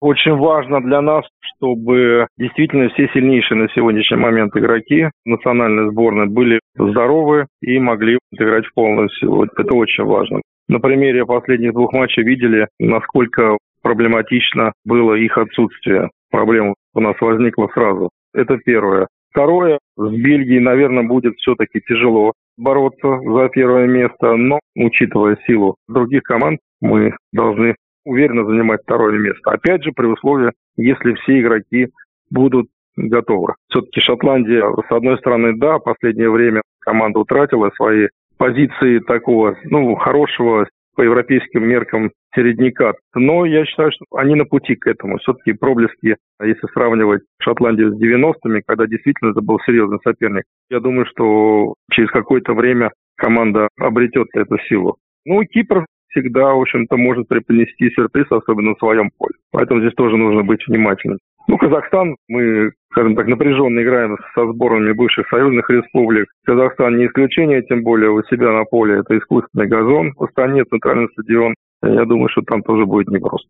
Очень 0.00 0.36
важно 0.36 0.80
для 0.80 1.02
нас, 1.02 1.26
чтобы 1.42 2.26
действительно 2.38 2.88
все 2.88 3.08
сильнейшие 3.08 3.58
на 3.58 3.68
сегодняшний 3.68 4.16
момент 4.16 4.56
игроки 4.56 5.10
национальной 5.26 5.90
сборной 5.90 6.26
были 6.26 6.60
здоровы 6.74 7.46
и 7.60 7.78
могли 7.78 8.18
играть 8.32 8.64
в 8.64 8.74
полную 8.74 9.10
силу. 9.10 9.44
Это 9.44 9.74
очень 9.74 10.04
важно. 10.04 10.40
На 10.68 10.80
примере 10.80 11.26
последних 11.26 11.74
двух 11.74 11.92
матчей 11.92 12.22
видели, 12.22 12.68
насколько 12.78 13.58
проблематично 13.82 14.72
было 14.86 15.14
их 15.14 15.36
отсутствие. 15.36 16.08
Проблема 16.30 16.74
у 16.94 17.00
нас 17.00 17.16
возникла 17.20 17.68
сразу. 17.74 18.08
Это 18.32 18.56
первое. 18.56 19.06
Второе, 19.30 19.78
с 19.96 20.10
Бельгией, 20.10 20.60
наверное, 20.60 21.04
будет 21.06 21.36
все-таки 21.36 21.80
тяжело 21.80 22.32
бороться 22.56 23.20
за 23.20 23.48
первое 23.48 23.86
место, 23.86 24.34
но 24.36 24.60
учитывая 24.76 25.36
силу 25.46 25.76
других 25.88 26.22
команд, 26.22 26.58
мы 26.80 27.16
должны 27.32 27.74
уверенно 28.04 28.44
занимать 28.44 28.82
второе 28.82 29.18
место. 29.18 29.50
Опять 29.50 29.84
же, 29.84 29.92
при 29.92 30.06
условии, 30.06 30.52
если 30.76 31.14
все 31.14 31.40
игроки 31.40 31.88
будут 32.30 32.68
готовы. 32.96 33.54
Все-таки 33.68 34.00
Шотландия, 34.00 34.64
с 34.88 34.92
одной 34.92 35.18
стороны, 35.18 35.56
да, 35.56 35.78
в 35.78 35.84
последнее 35.84 36.30
время 36.30 36.62
команда 36.80 37.20
утратила 37.20 37.70
свои 37.76 38.08
позиции 38.36 39.00
такого, 39.00 39.56
ну, 39.64 39.94
хорошего 39.96 40.66
по 40.96 41.02
европейским 41.02 41.66
меркам 41.66 42.10
середняка. 42.34 42.92
Но 43.14 43.44
я 43.44 43.64
считаю, 43.64 43.90
что 43.92 44.04
они 44.16 44.34
на 44.34 44.44
пути 44.44 44.74
к 44.74 44.86
этому. 44.86 45.18
Все-таки 45.18 45.52
проблески, 45.52 46.16
если 46.42 46.66
сравнивать 46.72 47.22
Шотландию 47.40 47.92
с 47.92 48.02
90-ми, 48.02 48.62
когда 48.66 48.86
действительно 48.86 49.30
это 49.30 49.40
был 49.40 49.58
серьезный 49.64 49.98
соперник, 50.02 50.44
я 50.68 50.80
думаю, 50.80 51.06
что 51.06 51.74
через 51.90 52.10
какое-то 52.10 52.54
время 52.54 52.90
команда 53.16 53.68
обретет 53.78 54.28
эту 54.34 54.58
силу. 54.68 54.96
Ну, 55.24 55.42
Кипр 55.44 55.86
всегда, 56.10 56.54
в 56.54 56.60
общем-то, 56.60 56.96
может 56.96 57.28
преподнести 57.28 57.90
сюрприз, 57.90 58.26
особенно 58.30 58.74
в 58.74 58.78
своем 58.78 59.10
поле. 59.18 59.34
Поэтому 59.52 59.80
здесь 59.80 59.94
тоже 59.94 60.16
нужно 60.16 60.42
быть 60.42 60.66
внимательным. 60.66 61.18
Ну, 61.48 61.58
Казахстан, 61.58 62.16
мы, 62.28 62.72
скажем 62.92 63.16
так, 63.16 63.26
напряженно 63.26 63.80
играем 63.80 64.16
со 64.34 64.46
сборами 64.52 64.92
бывших 64.92 65.28
союзных 65.28 65.68
республик. 65.70 66.28
Казахстан 66.44 66.96
не 66.96 67.06
исключение, 67.06 67.62
тем 67.62 67.82
более 67.82 68.10
у 68.10 68.22
себя 68.24 68.52
на 68.52 68.64
поле 68.64 69.00
это 69.00 69.18
искусственный 69.18 69.66
газон, 69.66 70.12
в 70.16 70.24
Астане 70.24 70.64
центральный 70.64 71.08
стадион. 71.12 71.54
Я 71.82 72.04
думаю, 72.04 72.28
что 72.28 72.42
там 72.42 72.62
тоже 72.62 72.84
будет 72.84 73.08
непросто. 73.08 73.48